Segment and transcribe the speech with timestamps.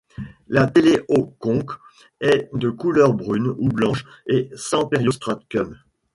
[0.47, 1.73] La téléoconque
[2.21, 5.77] est de couleur brune ou blanche et sans periostracum.